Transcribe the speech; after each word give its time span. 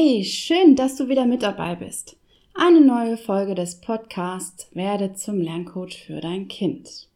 Hey, 0.00 0.22
schön, 0.22 0.76
dass 0.76 0.94
du 0.94 1.08
wieder 1.08 1.26
mit 1.26 1.42
dabei 1.42 1.74
bist. 1.74 2.16
Eine 2.54 2.80
neue 2.80 3.16
Folge 3.16 3.56
des 3.56 3.80
Podcasts 3.80 4.68
Werde 4.72 5.14
zum 5.14 5.40
Lerncoach 5.40 6.04
für 6.06 6.20
dein 6.20 6.46
Kind. 6.46 7.08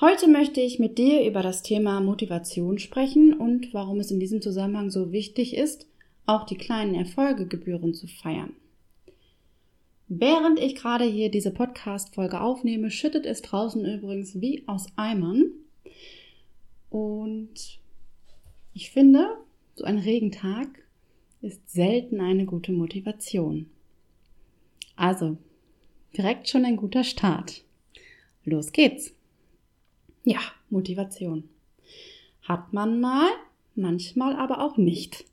Heute 0.00 0.28
möchte 0.28 0.60
ich 0.60 0.78
mit 0.78 0.96
dir 0.96 1.26
über 1.26 1.42
das 1.42 1.64
Thema 1.64 2.00
Motivation 2.00 2.78
sprechen 2.78 3.34
und 3.34 3.74
warum 3.74 3.98
es 3.98 4.12
in 4.12 4.20
diesem 4.20 4.40
Zusammenhang 4.40 4.90
so 4.90 5.10
wichtig 5.10 5.56
ist, 5.56 5.88
auch 6.24 6.46
die 6.46 6.56
kleinen 6.56 6.94
Erfolge 6.94 7.48
gebühren 7.48 7.94
zu 7.94 8.06
feiern. 8.06 8.54
Während 10.06 10.60
ich 10.60 10.76
gerade 10.76 11.04
hier 11.04 11.32
diese 11.32 11.50
Podcast-Folge 11.50 12.40
aufnehme, 12.40 12.92
schüttet 12.92 13.26
es 13.26 13.42
draußen 13.42 13.84
übrigens 13.84 14.40
wie 14.40 14.62
aus 14.68 14.86
Eimern. 14.94 15.50
Und 16.90 17.80
ich 18.72 18.92
finde, 18.92 19.36
so 19.74 19.82
ein 19.82 19.98
Regentag 19.98 20.81
ist 21.42 21.70
selten 21.70 22.20
eine 22.20 22.46
gute 22.46 22.72
Motivation. 22.72 23.66
Also, 24.96 25.36
direkt 26.16 26.48
schon 26.48 26.64
ein 26.64 26.76
guter 26.76 27.04
Start. 27.04 27.62
Los 28.44 28.72
geht's. 28.72 29.12
Ja, 30.24 30.40
Motivation. 30.70 31.44
Hat 32.42 32.72
man 32.72 33.00
mal, 33.00 33.28
manchmal 33.74 34.36
aber 34.36 34.64
auch 34.64 34.76
nicht. 34.76 35.24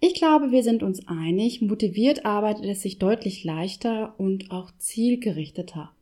Ich 0.00 0.14
glaube, 0.14 0.52
wir 0.52 0.62
sind 0.62 0.82
uns 0.82 1.06
einig, 1.08 1.62
motiviert 1.62 2.24
arbeitet 2.24 2.66
es 2.66 2.82
sich 2.82 2.98
deutlich 2.98 3.42
leichter 3.42 4.14
und 4.18 4.50
auch 4.50 4.70
zielgerichteter. 4.78 5.92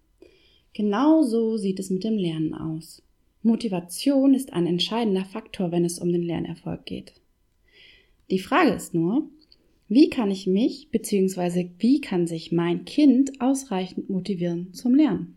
Genau 0.74 1.22
so 1.22 1.56
sieht 1.56 1.78
es 1.78 1.90
mit 1.90 2.04
dem 2.04 2.16
Lernen 2.16 2.54
aus. 2.54 3.02
Motivation 3.42 4.34
ist 4.34 4.52
ein 4.52 4.66
entscheidender 4.66 5.24
Faktor, 5.24 5.70
wenn 5.70 5.84
es 5.84 5.98
um 5.98 6.12
den 6.12 6.22
Lernerfolg 6.22 6.84
geht. 6.84 7.14
Die 8.32 8.38
Frage 8.38 8.70
ist 8.70 8.94
nur, 8.94 9.28
wie 9.88 10.08
kann 10.08 10.30
ich 10.30 10.46
mich 10.46 10.88
bzw. 10.90 11.68
wie 11.76 12.00
kann 12.00 12.26
sich 12.26 12.50
mein 12.50 12.86
Kind 12.86 13.42
ausreichend 13.42 14.08
motivieren 14.08 14.72
zum 14.72 14.94
Lernen? 14.94 15.36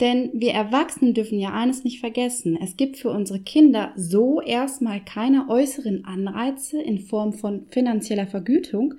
Denn 0.00 0.30
wir 0.32 0.52
Erwachsenen 0.52 1.12
dürfen 1.12 1.38
ja 1.38 1.52
eines 1.52 1.84
nicht 1.84 2.00
vergessen. 2.00 2.56
Es 2.58 2.78
gibt 2.78 2.96
für 2.96 3.10
unsere 3.10 3.38
Kinder 3.38 3.92
so 3.96 4.40
erstmal 4.40 5.04
keine 5.04 5.50
äußeren 5.50 6.06
Anreize 6.06 6.80
in 6.80 7.00
Form 7.00 7.34
von 7.34 7.66
finanzieller 7.66 8.26
Vergütung, 8.26 8.94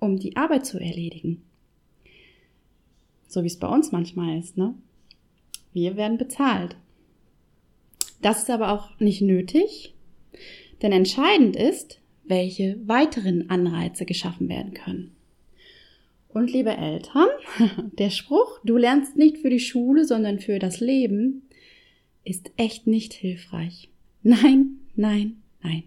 um 0.00 0.18
die 0.18 0.36
Arbeit 0.36 0.66
zu 0.66 0.80
erledigen. 0.80 1.44
So 3.28 3.44
wie 3.44 3.46
es 3.46 3.60
bei 3.60 3.68
uns 3.68 3.92
manchmal 3.92 4.36
ist, 4.36 4.56
ne? 4.56 4.74
Wir 5.72 5.96
werden 5.96 6.18
bezahlt. 6.18 6.74
Das 8.20 8.38
ist 8.40 8.50
aber 8.50 8.72
auch 8.72 8.98
nicht 8.98 9.22
nötig, 9.22 9.94
denn 10.82 10.90
entscheidend 10.90 11.54
ist, 11.54 11.99
welche 12.30 12.78
weiteren 12.86 13.50
Anreize 13.50 14.06
geschaffen 14.06 14.48
werden 14.48 14.72
können. 14.72 15.12
Und 16.32 16.52
liebe 16.52 16.76
Eltern, 16.76 17.28
der 17.98 18.10
Spruch, 18.10 18.60
du 18.64 18.76
lernst 18.76 19.16
nicht 19.16 19.38
für 19.38 19.50
die 19.50 19.60
Schule, 19.60 20.04
sondern 20.04 20.38
für 20.38 20.58
das 20.58 20.80
Leben, 20.80 21.42
ist 22.24 22.52
echt 22.56 22.86
nicht 22.86 23.12
hilfreich. 23.12 23.90
Nein, 24.22 24.76
nein, 24.94 25.36
nein. 25.62 25.82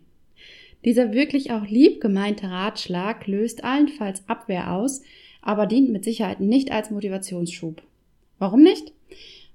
Dieser 0.84 1.14
wirklich 1.14 1.52
auch 1.52 1.66
lieb 1.66 2.02
gemeinte 2.02 2.50
Ratschlag 2.50 3.26
löst 3.28 3.64
allenfalls 3.64 4.28
Abwehr 4.28 4.74
aus, 4.74 5.02
aber 5.42 5.66
dient 5.66 5.90
mit 5.92 6.04
Sicherheit 6.04 6.42
nicht 6.42 6.72
als 6.72 6.92
Motivationsschub. 6.92 7.82
Warum 8.38 8.64
nicht? 8.64 8.92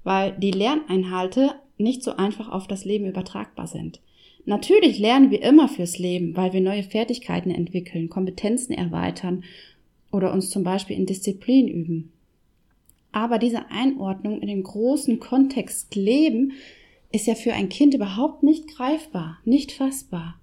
Weil 0.05 0.32
die 0.38 0.53
Lerneinhalte 0.53 1.55
nicht 1.76 2.03
so 2.03 2.16
einfach 2.16 2.49
auf 2.49 2.66
das 2.66 2.84
Leben 2.84 3.06
übertragbar 3.06 3.66
sind. 3.66 4.00
Natürlich 4.44 4.99
lernen 4.99 5.31
wir 5.31 5.43
immer 5.43 5.69
fürs 5.69 5.99
Leben, 5.99 6.37
weil 6.37 6.53
wir 6.53 6.60
neue 6.60 6.82
Fertigkeiten 6.82 7.50
entwickeln, 7.50 8.09
Kompetenzen 8.09 8.72
erweitern 8.72 9.44
oder 10.10 10.32
uns 10.32 10.50
zum 10.50 10.65
Beispiel 10.65 10.97
in 10.97 11.06
Disziplin 11.06 11.69
üben. 11.69 12.12
Aber 13.12 13.38
diese 13.38 13.71
Einordnung 13.71 14.41
in 14.41 14.49
den 14.49 14.62
großen 14.62 15.19
Kontext 15.19 15.94
Leben 15.94 16.53
ist 17.10 17.26
ja 17.26 17.34
für 17.34 17.53
ein 17.53 17.69
Kind 17.69 17.94
überhaupt 17.94 18.43
nicht 18.43 18.69
greifbar, 18.69 19.38
nicht 19.44 19.72
fassbar. 19.72 20.38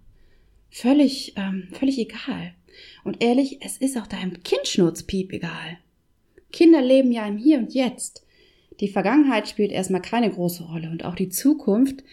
Völlig, 0.70 1.34
ähm, 1.38 1.70
völlig 1.74 2.00
egal. 2.00 2.54
Und 3.04 3.24
ehrlich, 3.24 3.60
es 3.62 3.78
ist 3.78 3.98
auch 3.98 4.08
deinem 4.08 4.44
Kind 4.44 4.68
Schnurzpiep 4.68 5.32
egal. 5.32 5.78
Kinder 6.52 6.82
leben 6.82 7.12
ja 7.12 7.28
im 7.28 7.38
Hier 7.38 7.60
und 7.60 7.74
Jetzt. 7.74 8.26
Die 8.80 8.90
Vergangenheit 8.90 9.48
spielt 9.48 9.72
erstmal 9.72 10.02
keine 10.02 10.30
große 10.30 10.64
Rolle 10.64 10.90
und 10.90 11.06
auch 11.06 11.16
die 11.16 11.30
Zukunft 11.30 12.04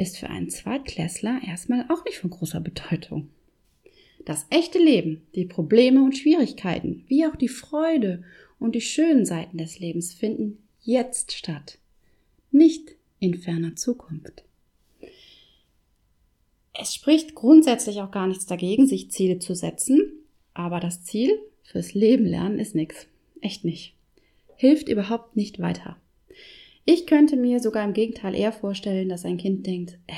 ist 0.00 0.16
für 0.16 0.30
einen 0.30 0.48
Zweitklässler 0.48 1.40
erstmal 1.46 1.84
auch 1.90 2.04
nicht 2.04 2.18
von 2.18 2.30
großer 2.30 2.60
Bedeutung. 2.60 3.28
Das 4.24 4.46
echte 4.50 4.78
Leben, 4.78 5.22
die 5.34 5.44
Probleme 5.44 6.02
und 6.02 6.16
Schwierigkeiten, 6.16 7.04
wie 7.08 7.26
auch 7.26 7.36
die 7.36 7.48
Freude 7.48 8.24
und 8.58 8.74
die 8.74 8.80
schönen 8.80 9.24
Seiten 9.24 9.58
des 9.58 9.78
Lebens 9.78 10.14
finden 10.14 10.58
jetzt 10.82 11.32
statt, 11.32 11.78
nicht 12.50 12.96
in 13.18 13.34
ferner 13.34 13.76
Zukunft. 13.76 14.44
Es 16.72 16.94
spricht 16.94 17.34
grundsätzlich 17.34 18.00
auch 18.00 18.10
gar 18.10 18.26
nichts 18.26 18.46
dagegen, 18.46 18.86
sich 18.86 19.10
Ziele 19.10 19.38
zu 19.38 19.54
setzen, 19.54 20.00
aber 20.54 20.80
das 20.80 21.04
Ziel 21.04 21.38
fürs 21.62 21.92
Leben 21.94 22.24
lernen 22.24 22.58
ist 22.58 22.74
nichts. 22.74 23.06
Echt 23.42 23.64
nicht. 23.64 23.94
Hilft 24.56 24.88
überhaupt 24.88 25.36
nicht 25.36 25.60
weiter. 25.60 25.96
Ich 26.84 27.06
könnte 27.06 27.36
mir 27.36 27.60
sogar 27.60 27.84
im 27.84 27.92
Gegenteil 27.92 28.34
eher 28.34 28.52
vorstellen, 28.52 29.08
dass 29.08 29.24
ein 29.24 29.36
Kind 29.36 29.66
denkt, 29.66 29.98
äh, 30.06 30.14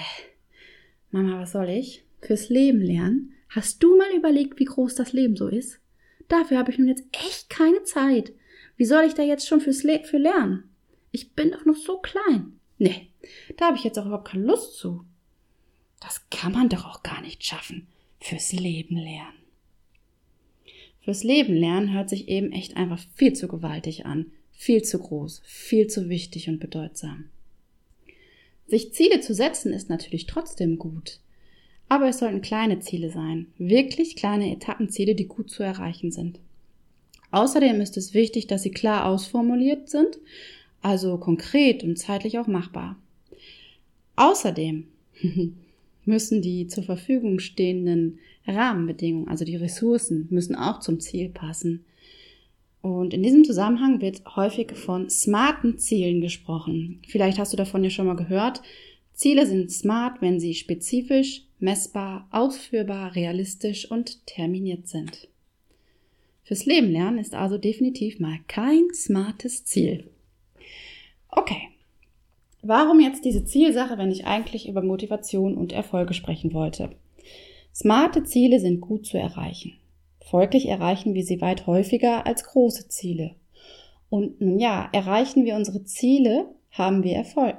Mama, 1.11 1.41
was 1.41 1.53
soll 1.53 1.69
ich? 1.69 2.05
Fürs 2.21 2.49
Leben 2.49 2.81
lernen? 2.81 3.35
Hast 3.49 3.83
du 3.83 3.97
mal 3.97 4.15
überlegt, 4.17 4.59
wie 4.59 4.65
groß 4.65 4.95
das 4.95 5.13
Leben 5.13 5.37
so 5.37 5.49
ist? 5.49 5.81
Dafür 6.29 6.59
habe 6.59 6.71
ich 6.71 6.79
nun 6.79 6.89
jetzt 6.89 7.05
echt 7.13 7.51
keine 7.51 7.83
Zeit. 7.83 8.33
Wie 8.77 8.85
soll 8.85 9.05
ich 9.05 9.15
da 9.15 9.23
jetzt 9.23 9.47
schon 9.47 9.61
fürs 9.61 9.83
Le 9.83 10.03
für 10.05 10.17
lernen? 10.19 10.65
Ich 11.11 11.33
bin 11.33 11.51
doch 11.51 11.67
noch 11.67 11.77
so 11.77 11.99
klein. 11.99 12.59
Nee, 12.79 13.09
da 13.57 13.67
habe 13.67 13.77
ich 13.77 13.85
jetzt 13.85 13.99
auch 13.99 14.07
überhaupt 14.07 14.29
keine 14.29 14.45
Lust 14.45 14.79
zu. 14.79 15.05
Das 16.01 16.29
kann 16.31 16.53
man 16.53 16.69
doch 16.69 16.87
auch 16.87 17.03
gar 17.03 17.21
nicht 17.21 17.45
schaffen. 17.45 17.87
Fürs 18.19 18.53
Leben 18.53 18.97
lernen. 18.97 19.37
Fürs 21.03 21.25
Leben 21.25 21.55
lernen 21.55 21.93
hört 21.93 22.09
sich 22.09 22.29
eben 22.29 22.53
echt 22.53 22.77
einfach 22.77 23.01
viel 23.15 23.35
zu 23.35 23.49
gewaltig 23.49 24.07
an 24.07 24.33
viel 24.53 24.83
zu 24.83 24.99
groß, 24.99 25.43
viel 25.45 25.87
zu 25.87 26.09
wichtig 26.09 26.49
und 26.49 26.61
bedeutsam. 26.61 27.31
Sich 28.67 28.93
Ziele 28.93 29.21
zu 29.21 29.35
setzen 29.35 29.73
ist 29.73 29.91
natürlich 29.91 30.27
trotzdem 30.27 30.79
gut, 30.79 31.19
aber 31.89 32.09
es 32.09 32.19
sollten 32.19 32.41
kleine 32.41 32.81
Ziele 32.81 33.11
sein, 33.11 33.49
wirklich 33.59 34.17
kleine 34.17 34.51
Etappenziele, 34.53 35.15
die 35.15 35.27
gut 35.27 35.51
zu 35.51 35.63
erreichen 35.63 36.11
sind. 36.11 36.41
Außerdem 37.33 37.81
ist 37.81 37.97
es 37.97 38.15
wichtig, 38.15 38.47
dass 38.47 38.63
sie 38.63 38.71
klar 38.71 39.07
ausformuliert 39.07 39.89
sind, 39.89 40.19
also 40.83 41.19
konkret 41.19 41.83
und 41.83 41.99
zeitlich 41.99 42.39
auch 42.39 42.47
machbar. 42.47 42.97
Außerdem 44.17 44.87
müssen 46.05 46.43
die 46.43 46.67
zur 46.67 46.85
Verfügung 46.85 47.39
stehenden 47.39 48.19
Rahmenbedingungen, 48.47 49.29
also 49.29 49.45
die 49.45 49.57
Ressourcen, 49.57 50.29
müssen 50.31 50.55
auch 50.55 50.81
zum 50.81 51.01
Ziel 51.01 51.29
passen. 51.29 51.85
Und 52.83 53.15
in 53.15 53.23
diesem 53.23 53.45
Zusammenhang 53.45 54.01
wird 54.01 54.23
häufig 54.37 54.73
von 54.73 55.09
smarten 55.09 55.79
Zielen 55.79 56.21
gesprochen. 56.21 57.01
Vielleicht 57.07 57.39
hast 57.39 57.53
du 57.53 57.57
davon 57.57 57.85
ja 57.85 57.91
schon 57.91 58.07
mal 58.07 58.17
gehört. 58.17 58.61
Ziele 59.15 59.47
sind 59.47 59.71
smart, 59.71 60.21
wenn 60.21 60.41
sie 60.41 60.55
spezifisch, 60.55 61.45
messbar, 61.61 62.27
ausführbar, 62.33 63.15
realistisch 63.15 63.89
und 63.89 64.27
terminiert 64.27 64.89
sind. 64.89 65.29
Fürs 66.43 66.67
Leben 66.67 66.91
lernen 66.91 67.19
ist 67.19 67.35
also 67.35 67.57
definitiv 67.57 68.19
mal 68.19 68.39
kein 68.49 68.93
smartes 68.93 69.65
Ziel. 69.65 70.11
Okay. 71.29 71.69
Warum 72.63 73.01
jetzt 73.01 73.25
diese 73.25 73.45
Zielsache, 73.45 73.97
wenn 73.97 74.11
ich 74.11 74.27
eigentlich 74.27 74.69
über 74.69 74.83
Motivation 74.83 75.57
und 75.57 75.73
Erfolge 75.73 76.15
sprechen 76.15 76.53
wollte? 76.53 76.91
Smarte 77.75 78.23
Ziele 78.25 78.61
sind 78.61 78.81
gut 78.81 79.07
zu 79.07 79.19
erreichen. 79.19 79.73
Folglich 80.33 80.67
erreichen 80.67 81.13
wir 81.13 81.25
sie 81.25 81.43
weit 81.43 81.67
häufiger 81.67 82.27
als 82.27 82.45
große 82.45 82.89
Ziele. 82.89 83.35
Und 84.09 84.41
nun 84.41 84.59
ja, 84.59 84.89
erreichen 84.95 85.45
wir 85.45 85.57
unsere 85.57 85.85
Ziele, 85.85 86.47
haben 86.71 87.05
wir 87.05 87.15
Erfolg. 87.15 87.59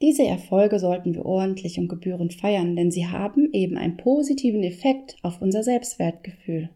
Diese 0.00 0.22
Erfolge 0.22 0.78
sollten 0.78 1.16
wir 1.16 1.26
ordentlich 1.26 1.80
und 1.80 1.88
gebührend 1.88 2.32
feiern, 2.32 2.76
denn 2.76 2.92
sie 2.92 3.08
haben 3.08 3.52
eben 3.52 3.76
einen 3.76 3.96
positiven 3.96 4.62
Effekt 4.62 5.16
auf 5.24 5.42
unser 5.42 5.64
Selbstwertgefühl. 5.64 6.68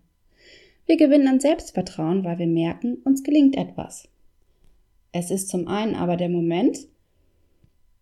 Wir 0.87 0.97
gewinnen 0.97 1.29
an 1.29 1.39
Selbstvertrauen, 1.39 2.25
weil 2.25 2.41
wir 2.41 2.49
merken, 2.49 2.97
uns 3.05 3.23
gelingt 3.23 3.57
etwas. 3.57 4.09
Es 5.13 5.31
ist 5.31 5.49
zum 5.49 5.69
einen 5.69 5.95
aber 5.95 6.17
der 6.17 6.29
Moment, 6.29 6.77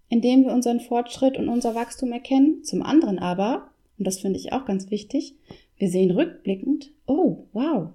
in 0.08 0.22
dem 0.22 0.44
wir 0.44 0.52
unseren 0.54 0.80
Fortschritt 0.80 1.36
und 1.36 1.50
unser 1.50 1.74
Wachstum 1.74 2.12
erkennen, 2.12 2.64
zum 2.64 2.82
anderen 2.82 3.18
aber, 3.18 3.68
und 3.98 4.06
das 4.06 4.20
finde 4.20 4.38
ich 4.38 4.54
auch 4.54 4.64
ganz 4.64 4.90
wichtig, 4.90 5.34
wir 5.78 5.88
sehen 5.90 6.10
rückblickend, 6.10 6.90
oh, 7.06 7.46
wow, 7.52 7.90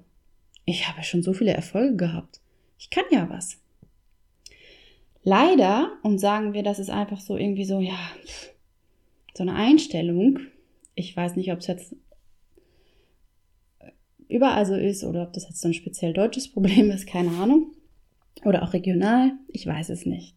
ich 0.66 0.88
habe 0.88 1.04
schon 1.04 1.24
so 1.24 1.34
viele 1.34 1.54
Erfolge 1.54 1.96
gehabt. 1.96 2.40
Ich 2.78 2.90
kann 2.90 3.06
ja 3.12 3.30
was. 3.30 3.60
Leider, 5.24 5.98
und 6.04 6.20
sagen 6.20 6.54
wir, 6.54 6.64
das 6.64 6.80
ist 6.80 6.90
einfach 6.90 7.20
so 7.20 7.38
irgendwie 7.38 7.66
so, 7.66 7.80
ja, 7.80 7.98
so 9.36 9.44
eine 9.44 9.54
Einstellung. 9.54 10.40
Ich 10.96 11.16
weiß 11.16 11.36
nicht, 11.36 11.52
ob 11.52 11.60
es 11.60 11.68
jetzt 11.68 11.96
überall 14.28 14.66
so 14.66 14.76
ist 14.76 15.04
oder 15.04 15.24
ob 15.24 15.34
das 15.34 15.44
jetzt 15.48 15.62
so 15.62 15.68
ein 15.68 15.74
speziell 15.74 16.14
deutsches 16.14 16.52
Problem 16.52 16.90
ist, 16.92 17.06
keine 17.06 17.32
Ahnung. 17.32 17.74
Oder 18.46 18.64
auch 18.64 18.74
regional, 18.74 19.34
ich 19.50 19.68
weiß 19.68 19.90
es 19.90 20.06
nicht. 20.06 20.36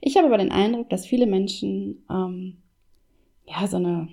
Ich 0.00 0.16
habe 0.16 0.26
aber 0.26 0.38
den 0.38 0.50
Eindruck, 0.50 0.88
dass 0.90 1.06
viele 1.06 1.26
Menschen 1.26 2.04
ähm, 2.10 2.56
ja 3.46 3.66
so 3.66 3.76
eine 3.76 4.08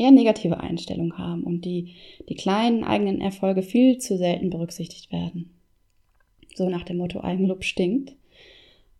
eher 0.00 0.10
negative 0.10 0.60
Einstellung 0.60 1.18
haben 1.18 1.44
und 1.44 1.64
die, 1.64 1.94
die 2.28 2.34
kleinen 2.34 2.84
eigenen 2.84 3.20
Erfolge 3.20 3.62
viel 3.62 3.98
zu 3.98 4.16
selten 4.16 4.50
berücksichtigt 4.50 5.12
werden. 5.12 5.50
So 6.54 6.68
nach 6.68 6.84
dem 6.84 6.96
Motto 6.96 7.20
Eigenlob 7.20 7.64
stinkt. 7.64 8.16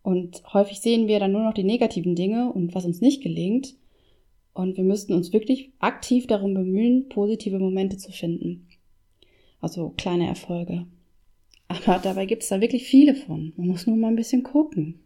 Und 0.03 0.41
häufig 0.53 0.79
sehen 0.79 1.07
wir 1.07 1.19
dann 1.19 1.31
nur 1.31 1.43
noch 1.43 1.53
die 1.53 1.63
negativen 1.63 2.15
Dinge 2.15 2.51
und 2.51 2.73
was 2.75 2.85
uns 2.85 3.01
nicht 3.01 3.21
gelingt. 3.21 3.75
Und 4.53 4.77
wir 4.77 4.83
müssten 4.83 5.13
uns 5.13 5.33
wirklich 5.33 5.71
aktiv 5.79 6.27
darum 6.27 6.53
bemühen, 6.53 7.09
positive 7.09 7.59
Momente 7.59 7.97
zu 7.97 8.11
finden. 8.11 8.67
Also 9.59 9.93
kleine 9.97 10.27
Erfolge. 10.27 10.85
Aber 11.67 11.99
dabei 11.99 12.25
gibt 12.25 12.43
es 12.43 12.49
da 12.49 12.61
wirklich 12.61 12.83
viele 12.83 13.15
von. 13.15 13.53
Man 13.57 13.67
muss 13.67 13.87
nur 13.87 13.95
mal 13.95 14.09
ein 14.09 14.15
bisschen 14.15 14.43
gucken. 14.43 14.99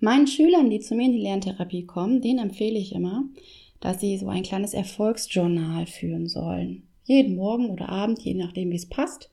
Meinen 0.00 0.26
Schülern, 0.26 0.70
die 0.70 0.80
zu 0.80 0.94
mir 0.94 1.06
in 1.06 1.12
die 1.12 1.22
Lerntherapie 1.22 1.84
kommen, 1.84 2.20
denen 2.20 2.38
empfehle 2.38 2.78
ich 2.78 2.94
immer, 2.94 3.24
dass 3.82 4.00
sie 4.00 4.16
so 4.16 4.28
ein 4.28 4.44
kleines 4.44 4.74
Erfolgsjournal 4.74 5.86
führen 5.86 6.28
sollen. 6.28 6.84
Jeden 7.04 7.34
Morgen 7.34 7.68
oder 7.68 7.88
Abend, 7.88 8.20
je 8.20 8.34
nachdem 8.34 8.70
wie 8.70 8.76
es 8.76 8.88
passt, 8.88 9.30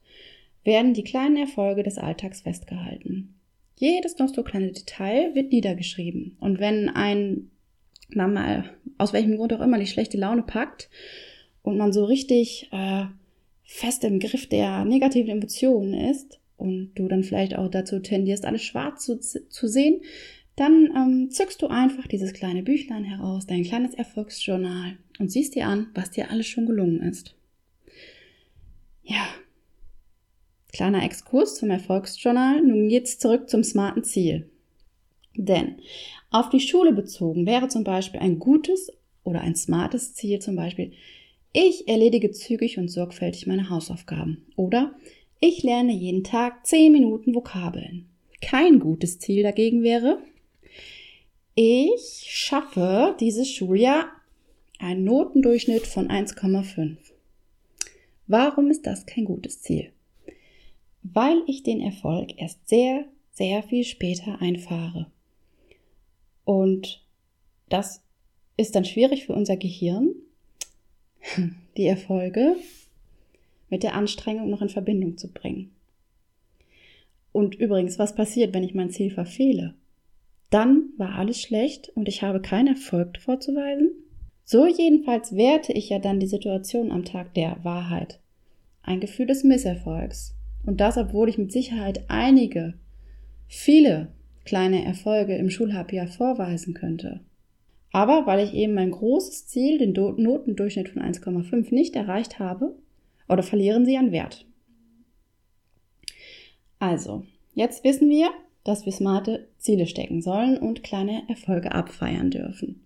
werden 0.63 0.93
die 0.93 1.03
kleinen 1.03 1.37
Erfolge 1.37 1.83
des 1.83 1.97
Alltags 1.97 2.41
festgehalten. 2.41 3.35
Jedes 3.75 4.17
noch 4.17 4.27
so 4.27 4.43
kleine 4.43 4.71
Detail 4.71 5.35
wird 5.35 5.51
niedergeschrieben. 5.51 6.35
Und 6.39 6.59
wenn 6.59 6.89
ein, 6.89 7.51
na 8.09 8.27
mal, 8.27 8.71
aus 8.97 9.13
welchem 9.13 9.37
Grund 9.37 9.53
auch 9.53 9.61
immer, 9.61 9.79
die 9.79 9.87
schlechte 9.87 10.17
Laune 10.17 10.41
packt 10.41 10.89
und 11.61 11.77
man 11.77 11.93
so 11.93 12.03
richtig 12.03 12.69
äh, 12.71 13.05
fest 13.63 14.03
im 14.03 14.19
Griff 14.19 14.49
der 14.49 14.83
negativen 14.83 15.29
Emotionen 15.29 15.93
ist 15.93 16.39
und 16.57 16.91
du 16.95 17.07
dann 17.07 17.23
vielleicht 17.23 17.55
auch 17.55 17.69
dazu 17.69 17.99
tendierst, 17.99 18.45
alles 18.45 18.63
schwarz 18.63 19.05
zu, 19.05 19.19
zu 19.19 19.67
sehen, 19.67 20.01
dann 20.59 20.89
ähm, 20.95 21.29
zückst 21.29 21.61
du 21.61 21.67
einfach 21.67 22.05
dieses 22.07 22.33
kleine 22.33 22.63
Büchlein 22.63 23.05
heraus, 23.05 23.47
dein 23.47 23.63
kleines 23.63 23.93
Erfolgsjournal 23.93 24.97
und 25.17 25.31
siehst 25.31 25.55
dir 25.55 25.67
an, 25.67 25.87
was 25.93 26.11
dir 26.11 26.31
alles 26.31 26.47
schon 26.47 26.65
gelungen 26.65 27.01
ist. 27.01 27.35
Ja, 29.03 29.25
kleiner 30.73 31.03
Exkurs 31.03 31.55
zum 31.55 31.69
Erfolgsjournal. 31.69 32.61
Nun 32.61 32.89
geht's 32.89 33.19
zurück 33.19 33.49
zum 33.49 33.63
smarten 33.63 34.03
Ziel. 34.03 34.49
Denn 35.35 35.77
auf 36.29 36.49
die 36.49 36.59
Schule 36.59 36.91
bezogen 36.91 37.45
wäre 37.45 37.69
zum 37.69 37.85
Beispiel 37.85 38.19
ein 38.19 38.39
gutes 38.39 38.91
oder 39.23 39.41
ein 39.41 39.55
smartes 39.55 40.13
Ziel 40.13 40.39
zum 40.39 40.57
Beispiel, 40.57 40.91
ich 41.53 41.87
erledige 41.87 42.31
zügig 42.31 42.77
und 42.77 42.89
sorgfältig 42.89 43.47
meine 43.47 43.69
Hausaufgaben. 43.69 44.45
Oder 44.55 44.93
ich 45.39 45.63
lerne 45.63 45.93
jeden 45.93 46.23
Tag 46.23 46.67
10 46.67 46.91
Minuten 46.91 47.33
Vokabeln. 47.33 48.09
Kein 48.41 48.79
gutes 48.79 49.19
Ziel 49.19 49.43
dagegen 49.43 49.83
wäre, 49.83 50.19
ich 51.61 52.23
schaffe 52.25 53.17
dieses 53.19 53.51
Schuljahr 53.51 54.09
einen 54.77 55.03
Notendurchschnitt 55.03 55.85
von 55.85 56.07
1,5. 56.07 56.95
Warum 58.27 58.71
ist 58.71 58.87
das 58.87 59.05
kein 59.05 59.25
gutes 59.25 59.61
Ziel? 59.61 59.91
Weil 61.03 61.43
ich 61.47 61.63
den 61.63 61.81
Erfolg 61.81 62.39
erst 62.39 62.69
sehr, 62.69 63.03
sehr 63.33 63.61
viel 63.61 63.83
später 63.83 64.41
einfahre. 64.41 65.07
Und 66.45 67.03
das 67.67 68.01
ist 68.55 68.75
dann 68.75 68.85
schwierig 68.85 69.25
für 69.25 69.33
unser 69.33 69.57
Gehirn, 69.57 70.15
die 71.75 71.87
Erfolge 71.87 72.55
mit 73.69 73.83
der 73.83 73.95
Anstrengung 73.95 74.49
noch 74.49 74.61
in 74.61 74.69
Verbindung 74.69 75.17
zu 75.17 75.27
bringen. 75.27 75.71
Und 77.33 77.55
übrigens, 77.55 77.99
was 77.99 78.15
passiert, 78.15 78.53
wenn 78.53 78.63
ich 78.63 78.73
mein 78.73 78.91
Ziel 78.91 79.11
verfehle? 79.11 79.73
Dann 80.49 80.89
war 80.97 81.15
alles 81.15 81.41
schlecht 81.41 81.89
und 81.89 82.07
ich 82.07 82.23
habe 82.23 82.41
keinen 82.41 82.67
Erfolg 82.67 83.19
vorzuweisen? 83.19 83.91
So 84.43 84.65
jedenfalls 84.65 85.35
werte 85.35 85.73
ich 85.73 85.89
ja 85.89 85.99
dann 85.99 86.19
die 86.19 86.27
Situation 86.27 86.91
am 86.91 87.05
Tag 87.05 87.35
der 87.35 87.63
Wahrheit. 87.63 88.19
Ein 88.81 88.99
Gefühl 88.99 89.27
des 89.27 89.43
Misserfolgs. 89.43 90.35
Und 90.65 90.81
das, 90.81 90.97
obwohl 90.97 91.29
ich 91.29 91.37
mit 91.37 91.51
Sicherheit 91.51 92.05
einige, 92.07 92.73
viele 93.47 94.11
kleine 94.45 94.83
Erfolge 94.83 95.35
im 95.35 95.51
Schulhalbjahr 95.51 96.07
vorweisen 96.07 96.73
könnte. 96.73 97.19
Aber 97.91 98.25
weil 98.25 98.43
ich 98.43 98.53
eben 98.53 98.73
mein 98.73 98.91
großes 98.91 99.47
Ziel, 99.47 99.77
den 99.77 99.93
Notendurchschnitt 99.93 100.89
von 100.89 101.01
1,5, 101.01 101.73
nicht 101.73 101.95
erreicht 101.95 102.39
habe, 102.39 102.75
oder 103.27 103.43
verlieren 103.43 103.85
sie 103.85 103.97
an 103.97 104.11
Wert. 104.11 104.47
Also, 106.79 107.25
jetzt 107.53 107.83
wissen 107.83 108.09
wir, 108.09 108.29
dass 108.69 108.85
wir 108.85 108.93
smarte 108.93 109.47
Ziele 109.57 109.87
stecken 109.87 110.21
sollen 110.21 110.55
und 110.59 110.83
kleine 110.83 111.23
Erfolge 111.27 111.71
abfeiern 111.71 112.29
dürfen. 112.29 112.85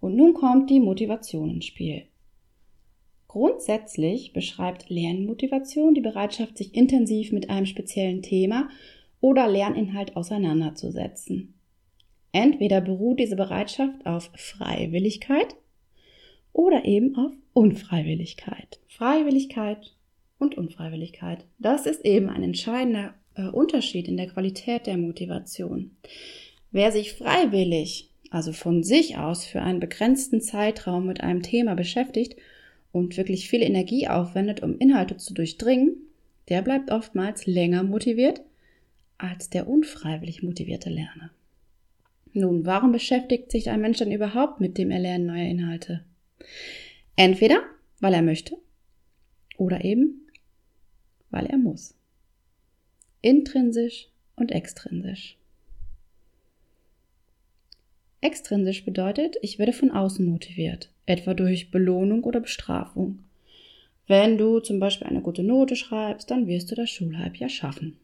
Und 0.00 0.16
nun 0.16 0.32
kommt 0.32 0.70
die 0.70 0.80
Motivation 0.80 1.50
ins 1.50 1.66
Spiel. 1.66 2.04
Grundsätzlich 3.28 4.32
beschreibt 4.32 4.88
Lernmotivation 4.88 5.92
die 5.92 6.00
Bereitschaft, 6.00 6.56
sich 6.56 6.74
intensiv 6.74 7.32
mit 7.32 7.50
einem 7.50 7.66
speziellen 7.66 8.22
Thema 8.22 8.70
oder 9.20 9.46
Lerninhalt 9.46 10.16
auseinanderzusetzen. 10.16 11.52
Entweder 12.32 12.80
beruht 12.80 13.20
diese 13.20 13.36
Bereitschaft 13.36 14.06
auf 14.06 14.30
Freiwilligkeit 14.34 15.54
oder 16.54 16.86
eben 16.86 17.14
auf 17.16 17.32
Unfreiwilligkeit. 17.52 18.80
Freiwilligkeit 18.88 19.94
und 20.38 20.56
Unfreiwilligkeit. 20.56 21.44
Das 21.58 21.84
ist 21.84 22.06
eben 22.06 22.30
ein 22.30 22.42
entscheidender 22.42 23.14
äh, 23.34 23.48
Unterschied 23.48 24.08
in 24.08 24.16
der 24.16 24.28
Qualität 24.28 24.86
der 24.86 24.96
Motivation. 24.96 25.92
Wer 26.70 26.92
sich 26.92 27.14
freiwillig, 27.14 28.10
also 28.30 28.52
von 28.52 28.82
sich 28.82 29.16
aus 29.16 29.44
für 29.44 29.62
einen 29.62 29.80
begrenzten 29.80 30.40
Zeitraum 30.40 31.06
mit 31.06 31.20
einem 31.20 31.42
Thema 31.42 31.74
beschäftigt 31.74 32.36
und 32.92 33.16
wirklich 33.16 33.48
viel 33.48 33.62
Energie 33.62 34.08
aufwendet, 34.08 34.62
um 34.62 34.78
Inhalte 34.78 35.16
zu 35.16 35.34
durchdringen, 35.34 35.96
der 36.48 36.62
bleibt 36.62 36.90
oftmals 36.90 37.46
länger 37.46 37.82
motiviert 37.82 38.42
als 39.18 39.50
der 39.50 39.68
unfreiwillig 39.68 40.42
motivierte 40.42 40.90
Lerner. 40.90 41.30
Nun, 42.32 42.64
warum 42.64 42.92
beschäftigt 42.92 43.50
sich 43.50 43.68
ein 43.70 43.80
Mensch 43.80 43.98
dann 43.98 44.12
überhaupt 44.12 44.60
mit 44.60 44.78
dem 44.78 44.90
Erlernen 44.90 45.26
neuer 45.26 45.48
Inhalte? 45.48 46.04
Entweder, 47.16 47.62
weil 47.98 48.14
er 48.14 48.22
möchte 48.22 48.56
oder 49.56 49.84
eben, 49.84 50.26
weil 51.30 51.46
er 51.46 51.58
muss 51.58 51.94
intrinsisch 53.22 54.08
und 54.36 54.52
extrinsisch. 54.52 55.36
Extrinsisch 58.20 58.84
bedeutet, 58.84 59.36
ich 59.40 59.58
werde 59.58 59.72
von 59.72 59.90
außen 59.90 60.24
motiviert, 60.26 60.90
etwa 61.06 61.34
durch 61.34 61.70
Belohnung 61.70 62.24
oder 62.24 62.40
Bestrafung. 62.40 63.20
Wenn 64.06 64.36
du 64.36 64.60
zum 64.60 64.80
Beispiel 64.80 65.06
eine 65.06 65.22
gute 65.22 65.42
Note 65.42 65.76
schreibst, 65.76 66.30
dann 66.30 66.46
wirst 66.46 66.70
du 66.70 66.74
das 66.74 66.90
Schulhalbjahr 66.90 67.48
schaffen. 67.48 67.96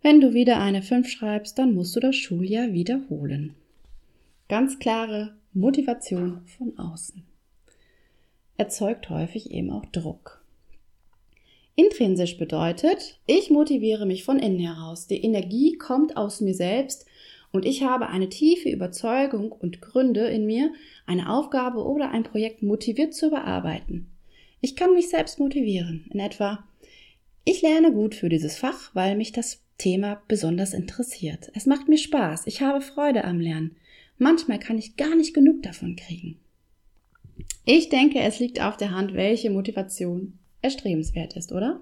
Wenn 0.00 0.20
du 0.20 0.32
wieder 0.32 0.60
eine 0.60 0.82
5 0.82 1.08
schreibst, 1.10 1.58
dann 1.58 1.74
musst 1.74 1.96
du 1.96 2.00
das 2.00 2.16
Schuljahr 2.16 2.72
wiederholen. 2.72 3.54
Ganz 4.48 4.78
klare 4.78 5.34
Motivation 5.52 6.42
von 6.46 6.78
außen. 6.78 7.24
Erzeugt 8.56 9.10
häufig 9.10 9.50
eben 9.50 9.70
auch 9.70 9.84
Druck. 9.86 10.42
Intrinsisch 11.78 12.38
bedeutet, 12.38 13.20
ich 13.28 13.50
motiviere 13.50 14.04
mich 14.04 14.24
von 14.24 14.40
innen 14.40 14.58
heraus. 14.58 15.06
Die 15.06 15.22
Energie 15.22 15.74
kommt 15.74 16.16
aus 16.16 16.40
mir 16.40 16.52
selbst 16.52 17.06
und 17.52 17.64
ich 17.64 17.84
habe 17.84 18.08
eine 18.08 18.28
tiefe 18.28 18.68
Überzeugung 18.68 19.52
und 19.52 19.80
Gründe 19.80 20.26
in 20.26 20.44
mir, 20.44 20.72
eine 21.06 21.32
Aufgabe 21.32 21.84
oder 21.84 22.10
ein 22.10 22.24
Projekt 22.24 22.64
motiviert 22.64 23.14
zu 23.14 23.30
bearbeiten. 23.30 24.08
Ich 24.60 24.74
kann 24.74 24.92
mich 24.92 25.08
selbst 25.08 25.38
motivieren. 25.38 26.10
In 26.12 26.18
etwa, 26.18 26.64
ich 27.44 27.62
lerne 27.62 27.92
gut 27.92 28.16
für 28.16 28.28
dieses 28.28 28.56
Fach, 28.56 28.92
weil 28.94 29.14
mich 29.14 29.30
das 29.30 29.62
Thema 29.78 30.20
besonders 30.26 30.74
interessiert. 30.74 31.52
Es 31.54 31.66
macht 31.66 31.86
mir 31.86 31.98
Spaß. 31.98 32.48
Ich 32.48 32.60
habe 32.60 32.80
Freude 32.80 33.22
am 33.22 33.38
Lernen. 33.38 33.76
Manchmal 34.16 34.58
kann 34.58 34.78
ich 34.78 34.96
gar 34.96 35.14
nicht 35.14 35.32
genug 35.32 35.62
davon 35.62 35.94
kriegen. 35.94 36.40
Ich 37.64 37.88
denke, 37.88 38.18
es 38.18 38.40
liegt 38.40 38.60
auf 38.60 38.76
der 38.76 38.90
Hand, 38.90 39.14
welche 39.14 39.50
Motivation 39.50 40.40
erstrebenswert 40.62 41.36
ist, 41.36 41.52
oder? 41.52 41.80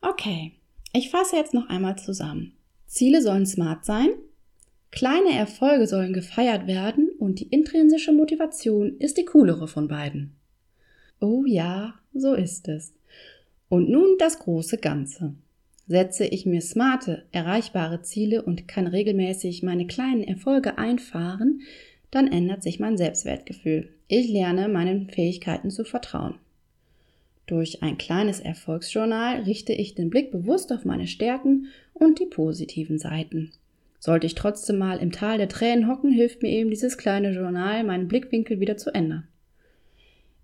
Okay, 0.00 0.52
ich 0.92 1.10
fasse 1.10 1.36
jetzt 1.36 1.54
noch 1.54 1.68
einmal 1.68 1.96
zusammen. 1.96 2.52
Ziele 2.86 3.22
sollen 3.22 3.46
smart 3.46 3.84
sein, 3.84 4.10
kleine 4.90 5.32
Erfolge 5.32 5.86
sollen 5.86 6.12
gefeiert 6.12 6.66
werden 6.66 7.10
und 7.18 7.40
die 7.40 7.48
intrinsische 7.48 8.12
Motivation 8.12 8.96
ist 8.98 9.16
die 9.16 9.24
coolere 9.24 9.68
von 9.68 9.88
beiden. 9.88 10.34
Oh 11.20 11.44
ja, 11.46 11.94
so 12.12 12.34
ist 12.34 12.68
es. 12.68 12.92
Und 13.68 13.88
nun 13.88 14.16
das 14.18 14.40
große 14.40 14.78
Ganze. 14.78 15.34
Setze 15.86 16.26
ich 16.26 16.46
mir 16.46 16.60
smarte, 16.60 17.24
erreichbare 17.32 18.02
Ziele 18.02 18.42
und 18.42 18.68
kann 18.68 18.86
regelmäßig 18.86 19.62
meine 19.62 19.86
kleinen 19.86 20.22
Erfolge 20.22 20.78
einfahren, 20.78 21.62
dann 22.10 22.30
ändert 22.30 22.62
sich 22.62 22.78
mein 22.78 22.98
Selbstwertgefühl. 22.98 23.88
Ich 24.08 24.28
lerne 24.28 24.68
meinen 24.68 25.08
Fähigkeiten 25.08 25.70
zu 25.70 25.84
vertrauen. 25.84 26.34
Durch 27.46 27.82
ein 27.82 27.98
kleines 27.98 28.40
Erfolgsjournal 28.40 29.42
richte 29.42 29.72
ich 29.72 29.94
den 29.94 30.10
Blick 30.10 30.30
bewusst 30.30 30.72
auf 30.72 30.84
meine 30.84 31.06
Stärken 31.06 31.66
und 31.92 32.20
die 32.20 32.26
positiven 32.26 32.98
Seiten. 32.98 33.52
Sollte 33.98 34.26
ich 34.26 34.34
trotzdem 34.34 34.78
mal 34.78 34.98
im 34.98 35.12
Tal 35.12 35.38
der 35.38 35.48
Tränen 35.48 35.88
hocken, 35.88 36.12
hilft 36.12 36.42
mir 36.42 36.50
eben 36.50 36.70
dieses 36.70 36.98
kleine 36.98 37.32
Journal, 37.32 37.84
meinen 37.84 38.08
Blickwinkel 38.08 38.60
wieder 38.60 38.76
zu 38.76 38.94
ändern. 38.94 39.28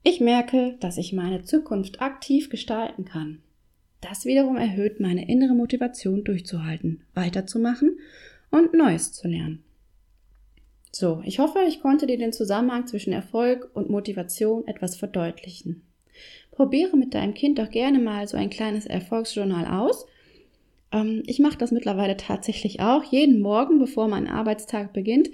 Ich 0.03 0.21
merke, 0.21 0.77
dass 0.81 0.97
ich 0.97 1.13
meine 1.13 1.43
Zukunft 1.43 2.01
aktiv 2.01 2.51
gestalten 2.51 3.05
kann. 3.05 3.41
Das 4.01 4.25
wiederum 4.25 4.57
erhöht 4.57 5.01
meine 5.01 5.29
innere 5.29 5.55
Motivation 5.55 6.23
durchzuhalten, 6.23 7.03
weiterzumachen 7.15 7.99
und 8.51 8.75
Neues 8.75 9.13
zu 9.13 9.27
lernen. 9.27 9.65
So, 10.93 11.21
ich 11.25 11.39
hoffe, 11.39 11.59
ich 11.67 11.81
konnte 11.81 12.07
dir 12.07 12.17
den 12.17 12.33
Zusammenhang 12.33 12.87
zwischen 12.87 13.13
Erfolg 13.13 13.71
und 13.75 13.91
Motivation 13.91 14.67
etwas 14.67 14.97
verdeutlichen. 14.97 15.83
Probiere 16.59 16.97
mit 16.97 17.15
deinem 17.15 17.35
Kind 17.35 17.61
doch 17.61 17.71
gerne 17.71 18.01
mal 18.01 18.27
so 18.27 18.37
ein 18.37 18.51
kleines 18.51 18.85
Erfolgsjournal 18.85 19.65
aus. 19.65 20.07
Ähm, 20.91 21.23
ich 21.25 21.39
mache 21.39 21.57
das 21.57 21.71
mittlerweile 21.71 22.17
tatsächlich 22.17 22.81
auch. 22.81 23.05
Jeden 23.05 23.41
Morgen, 23.41 23.79
bevor 23.79 24.09
mein 24.09 24.27
Arbeitstag 24.27 24.93
beginnt, 24.93 25.31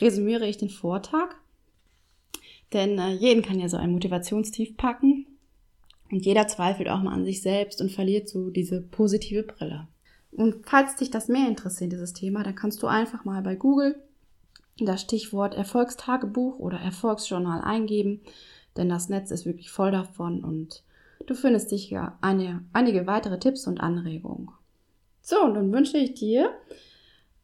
resümiere 0.00 0.46
ich 0.46 0.56
den 0.56 0.68
Vortag. 0.68 1.34
Denn 2.72 2.96
äh, 3.00 3.10
jeden 3.10 3.42
kann 3.42 3.58
ja 3.58 3.68
so 3.68 3.76
ein 3.76 3.90
Motivationstief 3.90 4.76
packen. 4.76 5.26
Und 6.12 6.24
jeder 6.24 6.46
zweifelt 6.46 6.88
auch 6.88 7.02
mal 7.02 7.12
an 7.12 7.24
sich 7.24 7.42
selbst 7.42 7.80
und 7.80 7.90
verliert 7.90 8.28
so 8.28 8.48
diese 8.48 8.80
positive 8.80 9.42
Brille. 9.42 9.88
Und 10.30 10.58
falls 10.64 10.94
dich 10.94 11.10
das 11.10 11.26
mehr 11.26 11.48
interessiert, 11.48 11.90
dieses 11.90 12.12
Thema, 12.12 12.44
dann 12.44 12.54
kannst 12.54 12.84
du 12.84 12.86
einfach 12.86 13.24
mal 13.24 13.42
bei 13.42 13.56
Google 13.56 14.00
das 14.78 15.00
Stichwort 15.00 15.56
Erfolgstagebuch 15.56 16.60
oder 16.60 16.78
Erfolgsjournal 16.78 17.62
eingeben, 17.62 18.20
denn 18.78 18.88
das 18.88 19.08
Netz 19.08 19.30
ist 19.30 19.46
wirklich 19.46 19.70
voll 19.70 19.90
davon 19.90 20.42
und 20.44 20.82
du 21.26 21.34
findest 21.34 21.68
sicher 21.68 22.16
eine, 22.20 22.64
einige 22.72 23.06
weitere 23.06 23.38
Tipps 23.38 23.66
und 23.66 23.80
Anregungen. 23.80 24.50
So, 25.20 25.42
und 25.42 25.54
nun 25.54 25.72
wünsche 25.72 25.98
ich 25.98 26.14
dir 26.14 26.50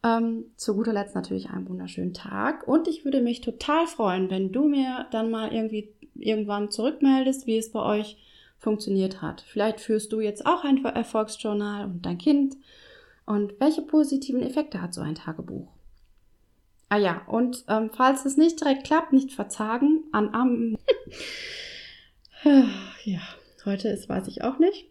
ähm, 0.02 0.44
zu 0.56 0.74
guter 0.74 0.92
Letzt 0.92 1.14
natürlich 1.14 1.50
einen 1.50 1.68
wunderschönen 1.68 2.14
Tag 2.14 2.66
und 2.68 2.88
ich 2.88 3.04
würde 3.04 3.20
mich 3.20 3.40
total 3.40 3.86
freuen, 3.86 4.30
wenn 4.30 4.52
du 4.52 4.68
mir 4.68 5.06
dann 5.10 5.30
mal 5.30 5.52
irgendwie 5.52 5.92
irgendwann 6.14 6.70
zurückmeldest, 6.70 7.46
wie 7.46 7.58
es 7.58 7.72
bei 7.72 7.80
euch 7.80 8.16
funktioniert 8.58 9.20
hat. 9.20 9.42
Vielleicht 9.42 9.80
führst 9.80 10.12
du 10.12 10.20
jetzt 10.20 10.46
auch 10.46 10.64
ein 10.64 10.84
Erfolgsjournal 10.84 11.84
und 11.84 12.06
dein 12.06 12.18
Kind 12.18 12.56
und 13.26 13.58
welche 13.60 13.82
positiven 13.82 14.42
Effekte 14.42 14.80
hat 14.80 14.94
so 14.94 15.00
ein 15.00 15.14
Tagebuch? 15.14 15.68
Ah 16.88 16.98
ja, 16.98 17.22
und 17.26 17.64
ähm, 17.68 17.90
falls 17.92 18.24
es 18.24 18.36
nicht 18.36 18.60
direkt 18.60 18.84
klappt, 18.84 19.12
nicht 19.12 19.32
verzagen. 19.32 20.04
An 20.12 20.34
am. 20.34 20.76
ja, 23.04 23.20
heute 23.64 23.88
ist, 23.88 24.08
weiß 24.08 24.28
ich 24.28 24.42
auch 24.42 24.58
nicht. 24.58 24.86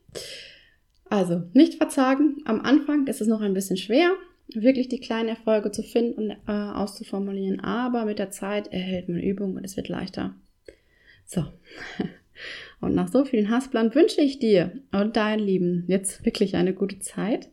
Also, 1.09 1.43
nicht 1.53 1.75
verzagen. 1.75 2.41
Am 2.45 2.61
Anfang 2.61 3.07
ist 3.07 3.21
es 3.21 3.27
noch 3.27 3.41
ein 3.41 3.53
bisschen 3.53 3.77
schwer, 3.77 4.11
wirklich 4.47 4.89
die 4.89 4.99
kleinen 4.99 5.29
Erfolge 5.29 5.71
zu 5.71 5.83
finden 5.83 6.31
und 6.31 6.37
äh, 6.47 6.51
auszuformulieren. 6.51 7.59
Aber 7.59 8.05
mit 8.05 8.19
der 8.19 8.31
Zeit 8.31 8.73
erhält 8.73 9.09
man 9.09 9.19
Übung 9.19 9.55
und 9.55 9.63
es 9.63 9.77
wird 9.77 9.89
leichter. 9.89 10.35
So. 11.25 11.45
Und 12.81 12.95
nach 12.95 13.07
so 13.07 13.23
vielen 13.23 13.49
Hassplan 13.49 13.95
wünsche 13.95 14.19
ich 14.19 14.39
dir 14.39 14.73
und 14.91 15.15
deinen 15.15 15.39
Lieben 15.39 15.85
jetzt 15.87 16.25
wirklich 16.25 16.57
eine 16.57 16.73
gute 16.73 16.99
Zeit. 16.99 17.47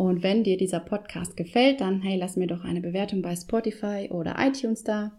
Und 0.00 0.22
wenn 0.22 0.44
dir 0.44 0.56
dieser 0.56 0.80
Podcast 0.80 1.36
gefällt, 1.36 1.82
dann 1.82 2.00
hey, 2.00 2.16
lass 2.16 2.36
mir 2.36 2.46
doch 2.46 2.64
eine 2.64 2.80
Bewertung 2.80 3.20
bei 3.20 3.36
Spotify 3.36 4.08
oder 4.10 4.36
iTunes 4.38 4.82
da. 4.82 5.12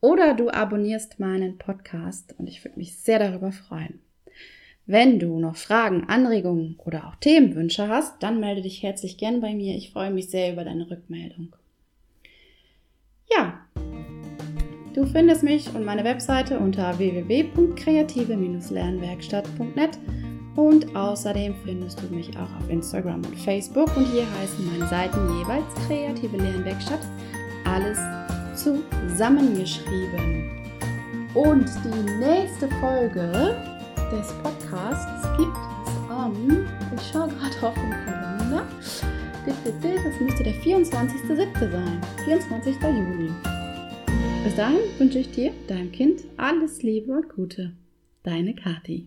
Oder 0.00 0.32
du 0.32 0.48
abonnierst 0.48 1.20
meinen 1.20 1.58
Podcast 1.58 2.34
und 2.38 2.48
ich 2.48 2.64
würde 2.64 2.78
mich 2.78 2.96
sehr 2.96 3.18
darüber 3.18 3.52
freuen. 3.52 4.00
Wenn 4.86 5.18
du 5.18 5.38
noch 5.38 5.56
Fragen, 5.56 6.04
Anregungen 6.04 6.78
oder 6.86 7.06
auch 7.06 7.16
Themenwünsche 7.16 7.88
hast, 7.88 8.22
dann 8.22 8.40
melde 8.40 8.62
dich 8.62 8.82
herzlich 8.82 9.18
gern 9.18 9.42
bei 9.42 9.54
mir. 9.54 9.76
Ich 9.76 9.90
freue 9.90 10.10
mich 10.10 10.30
sehr 10.30 10.54
über 10.54 10.64
deine 10.64 10.90
Rückmeldung. 10.90 11.54
Ja, 13.30 13.60
du 14.94 15.04
findest 15.04 15.42
mich 15.42 15.74
und 15.74 15.84
meine 15.84 16.04
Webseite 16.04 16.60
unter 16.60 16.98
www.kreative-lernwerkstatt.net 16.98 19.98
und 20.56 20.94
außerdem 20.94 21.54
findest 21.64 22.00
du 22.02 22.14
mich 22.14 22.30
auch 22.36 22.42
auf 22.42 22.68
Instagram 22.68 23.22
und 23.24 23.36
Facebook 23.38 23.96
und 23.96 24.06
hier 24.06 24.26
heißen 24.38 24.64
meine 24.66 24.88
Seiten 24.88 25.18
jeweils 25.38 25.64
Kreative 25.86 26.36
Lernwerkstatt. 26.36 27.00
Alles 27.64 27.98
zusammengeschrieben. 28.54 30.50
Und 31.34 31.66
die 31.84 32.10
nächste 32.20 32.68
Folge 32.80 33.56
des 34.12 34.32
Podcasts 34.42 35.28
gibt 35.36 35.56
es 35.86 36.10
am, 36.10 36.66
ich 36.94 37.02
schaue 37.10 37.28
gerade 37.28 37.66
auf 37.66 37.74
den 37.74 37.90
Kalender, 37.90 38.64
das 39.46 40.20
müsste 40.20 40.44
der 40.44 40.54
24.07. 40.54 41.72
sein, 41.72 42.00
24. 42.24 42.76
Juli. 42.80 43.30
Bis 44.44 44.54
dahin 44.54 44.78
wünsche 44.98 45.18
ich 45.18 45.30
dir, 45.32 45.52
deinem 45.66 45.90
Kind, 45.90 46.20
alles 46.36 46.82
Liebe 46.82 47.12
und 47.12 47.28
Gute. 47.28 47.72
Deine 48.22 48.54
Kathi. 48.54 49.02